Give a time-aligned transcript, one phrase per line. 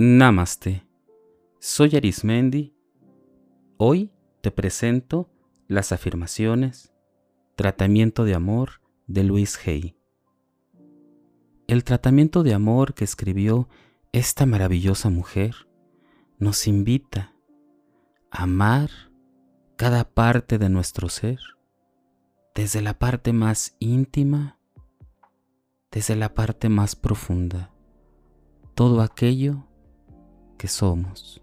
[0.00, 0.86] Namaste.
[1.58, 2.72] Soy Arismendi.
[3.78, 4.12] Hoy
[4.42, 5.28] te presento
[5.66, 6.92] las afirmaciones
[7.56, 9.96] Tratamiento de amor de Luis Hay.
[11.66, 13.68] El tratamiento de amor que escribió
[14.12, 15.66] esta maravillosa mujer
[16.38, 17.34] nos invita
[18.30, 18.90] a amar
[19.74, 21.40] cada parte de nuestro ser,
[22.54, 24.60] desde la parte más íntima,
[25.90, 27.72] desde la parte más profunda,
[28.76, 29.67] todo aquello
[30.58, 31.40] que somos.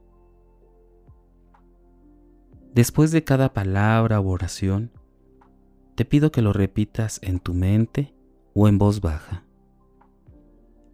[2.75, 4.91] Después de cada palabra o oración,
[5.95, 8.13] te pido que lo repitas en tu mente
[8.53, 9.45] o en voz baja.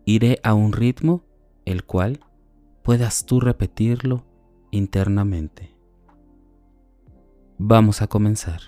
[0.05, 1.23] Iré a un ritmo
[1.65, 2.19] el cual
[2.83, 4.23] puedas tú repetirlo
[4.69, 5.75] internamente.
[7.57, 8.61] Vamos a comenzar.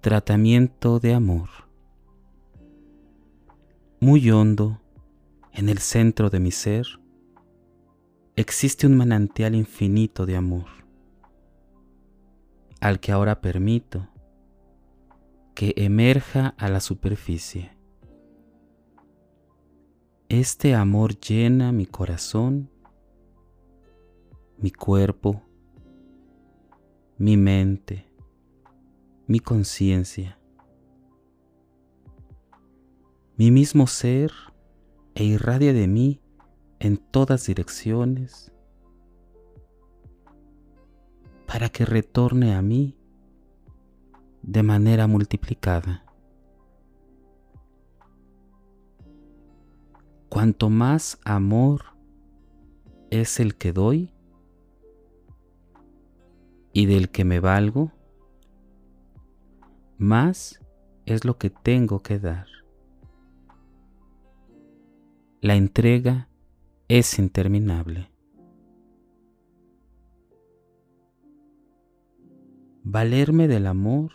[0.00, 1.48] Tratamiento de amor.
[4.00, 4.80] Muy hondo
[5.54, 6.86] en el centro de mi ser
[8.34, 10.66] existe un manantial infinito de amor,
[12.80, 14.08] al que ahora permito
[15.54, 17.70] que emerja a la superficie.
[20.28, 22.68] Este amor llena mi corazón,
[24.58, 25.42] mi cuerpo,
[27.16, 28.08] mi mente,
[29.28, 30.36] mi conciencia,
[33.36, 34.32] mi mismo ser
[35.14, 36.20] e irradia de mí
[36.80, 38.52] en todas direcciones
[41.46, 42.98] para que retorne a mí
[44.42, 46.04] de manera multiplicada.
[50.28, 51.96] Cuanto más amor
[53.10, 54.12] es el que doy
[56.72, 57.92] y del que me valgo,
[59.96, 60.58] más
[61.06, 62.63] es lo que tengo que dar.
[65.44, 66.30] La entrega
[66.88, 68.10] es interminable.
[72.82, 74.10] Valerme del amor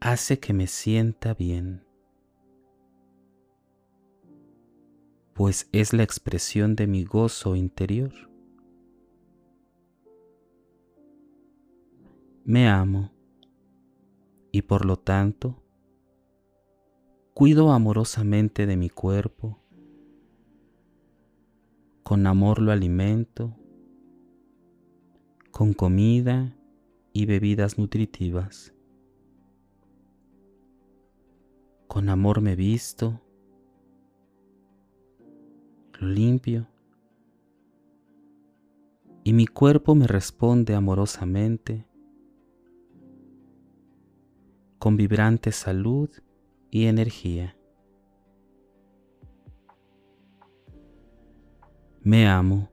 [0.00, 1.86] hace que me sienta bien,
[5.34, 8.12] pues es la expresión de mi gozo interior.
[12.44, 13.12] Me amo
[14.50, 15.62] y por lo tanto
[17.34, 19.59] cuido amorosamente de mi cuerpo,
[22.02, 23.56] con amor lo alimento,
[25.50, 26.56] con comida
[27.12, 28.74] y bebidas nutritivas.
[31.86, 33.20] Con amor me visto,
[35.98, 36.66] lo limpio
[39.24, 41.86] y mi cuerpo me responde amorosamente
[44.78, 46.08] con vibrante salud
[46.70, 47.54] y energía.
[52.02, 52.70] Me amo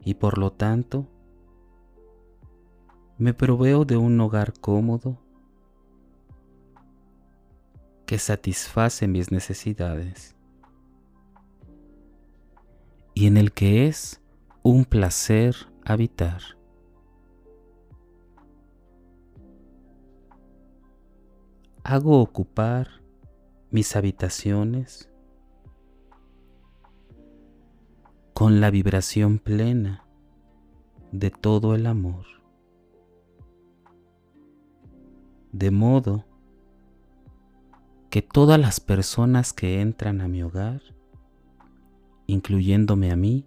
[0.00, 1.06] y por lo tanto
[3.18, 5.18] me proveo de un hogar cómodo
[8.04, 10.36] que satisface mis necesidades
[13.14, 14.20] y en el que es
[14.62, 16.42] un placer habitar.
[21.84, 22.88] Hago ocupar
[23.70, 25.08] mis habitaciones
[28.36, 30.04] con la vibración plena
[31.10, 32.26] de todo el amor.
[35.52, 36.26] De modo
[38.10, 40.82] que todas las personas que entran a mi hogar,
[42.26, 43.46] incluyéndome a mí,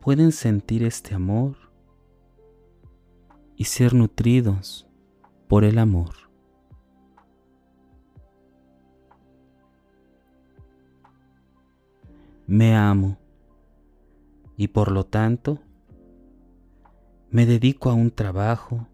[0.00, 1.58] pueden sentir este amor
[3.56, 4.88] y ser nutridos
[5.48, 6.21] por el amor.
[12.52, 13.16] Me amo
[14.58, 15.58] y por lo tanto
[17.30, 18.88] me dedico a un trabajo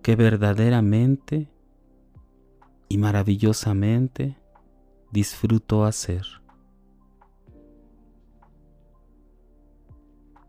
[0.00, 1.50] que verdaderamente
[2.88, 4.38] y maravillosamente
[5.12, 6.24] disfruto hacer.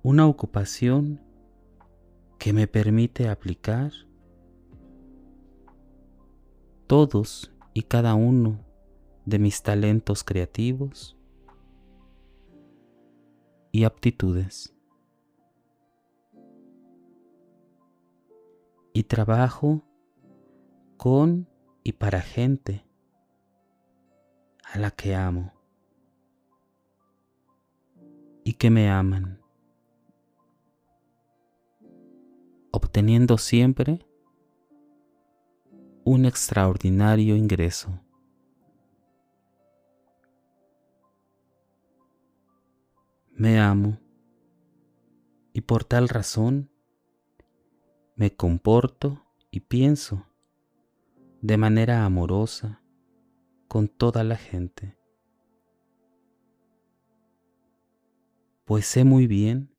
[0.02, 1.20] Una ocupación
[2.38, 3.92] que me permite aplicar
[6.88, 8.58] todos y cada uno
[9.26, 11.19] de mis talentos creativos
[13.72, 14.76] y aptitudes.
[18.94, 19.84] Y trabajo
[20.98, 21.48] con
[21.84, 22.86] y para gente
[24.74, 25.54] a la que amo
[28.44, 29.40] y que me aman,
[32.72, 34.06] obteniendo siempre
[36.04, 38.02] un extraordinario ingreso
[43.40, 43.98] Me amo
[45.54, 46.70] y por tal razón
[48.18, 50.26] me comporto y pienso
[51.42, 52.82] de manera amorosa
[53.70, 54.98] con toda la gente.
[58.66, 59.74] Pues sé muy bien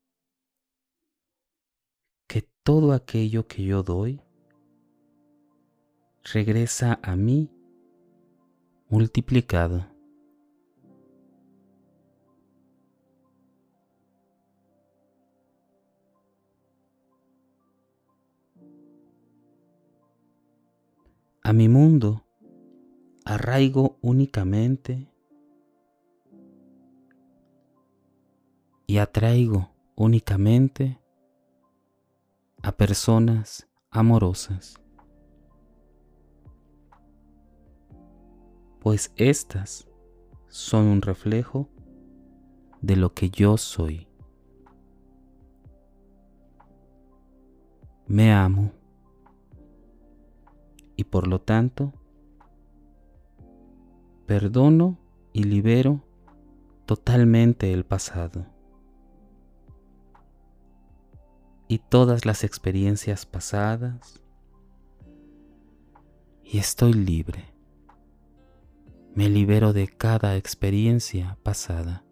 [2.25, 4.23] que todo aquello que yo doy
[6.33, 7.51] regresa a mí
[8.89, 9.90] multiplicado.
[21.51, 22.23] A mi mundo
[23.25, 25.11] arraigo únicamente
[28.87, 30.97] y atraigo únicamente
[32.63, 34.81] a personas amorosas.
[38.79, 39.89] Pues estas
[40.47, 41.67] son un reflejo
[42.79, 44.07] de lo que yo soy.
[48.07, 48.71] Me amo
[51.01, 51.93] y por lo tanto
[54.27, 54.99] perdono
[55.33, 56.03] y libero
[56.85, 58.45] totalmente el pasado
[61.67, 64.21] y todas las experiencias pasadas
[66.43, 67.45] y estoy libre.
[69.15, 72.05] Me libero de cada experiencia pasada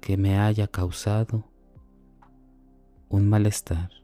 [0.00, 1.44] que me haya causado
[3.10, 3.99] un malestar.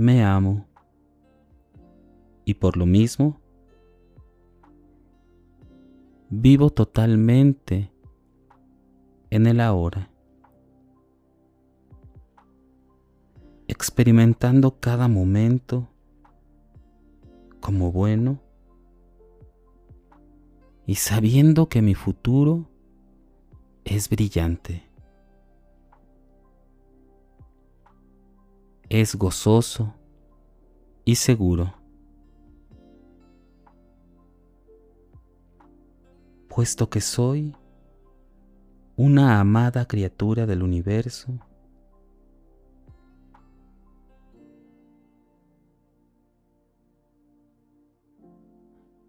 [0.00, 0.66] Me amo.
[2.46, 3.38] Y por lo mismo
[6.30, 7.92] vivo totalmente
[9.28, 10.10] en el ahora,
[13.68, 15.90] experimentando cada momento
[17.60, 18.40] como bueno
[20.86, 22.70] y sabiendo que mi futuro
[23.84, 24.89] es brillante,
[28.90, 29.94] es gozoso
[31.06, 31.80] y seguro.
[36.50, 37.56] puesto que soy
[38.96, 41.38] una amada criatura del universo,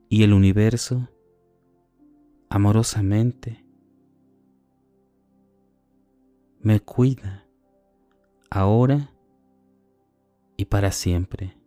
[0.08, 1.10] y el universo
[2.50, 3.66] amorosamente
[6.60, 7.48] me cuida
[8.50, 9.11] ahora
[10.62, 11.58] y para siempre.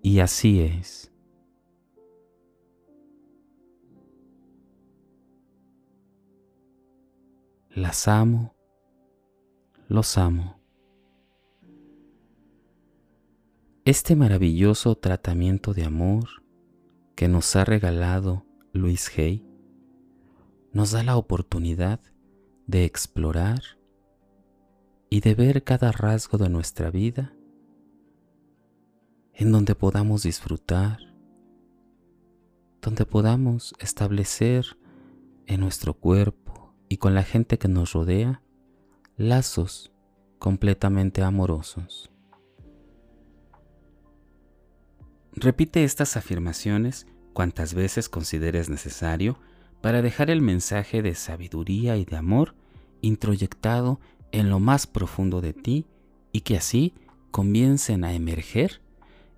[0.00, 1.08] Y así es.
[7.74, 8.54] las amo,
[9.88, 10.60] los amo.
[13.86, 16.28] Este maravilloso tratamiento de amor
[17.16, 19.48] que nos ha regalado Luis Hay
[20.72, 22.00] nos da la oportunidad
[22.66, 23.62] de explorar
[25.12, 27.34] y de ver cada rasgo de nuestra vida
[29.34, 31.00] en donde podamos disfrutar,
[32.80, 34.78] donde podamos establecer
[35.44, 38.40] en nuestro cuerpo y con la gente que nos rodea
[39.18, 39.92] lazos
[40.38, 42.10] completamente amorosos.
[45.34, 49.38] Repite estas afirmaciones cuantas veces consideres necesario
[49.82, 52.54] para dejar el mensaje de sabiduría y de amor
[53.02, 54.00] introyectado
[54.32, 55.86] en lo más profundo de ti
[56.32, 56.94] y que así
[57.30, 58.82] comiencen a emerger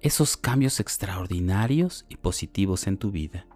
[0.01, 3.47] esos cambios extraordinarios y positivos en tu vida.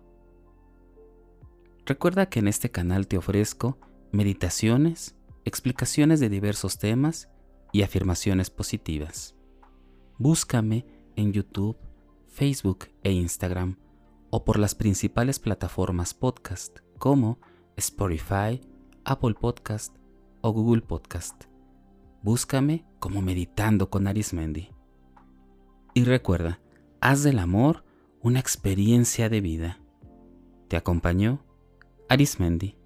[1.87, 3.79] Recuerda que en este canal te ofrezco
[4.13, 5.15] meditaciones,
[5.45, 7.29] explicaciones de diversos temas
[7.73, 9.35] y afirmaciones positivas.
[10.19, 11.77] Búscame en YouTube,
[12.27, 13.77] Facebook e Instagram
[14.31, 17.39] o por las principales plataformas podcast como
[17.77, 18.61] Spotify,
[19.05, 19.97] Apple Podcast
[20.41, 21.45] o Google Podcast.
[22.23, 24.71] Búscame como Meditando con Arismendi.
[25.95, 26.61] Y recuerda,
[27.01, 27.85] haz del amor
[28.21, 29.81] una experiencia de vida.
[30.69, 31.45] Te acompañó
[32.09, 32.77] Arismendi.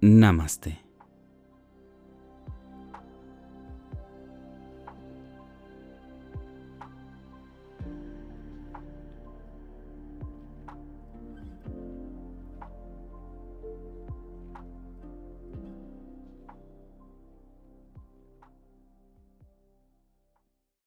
[0.00, 0.83] Namaste.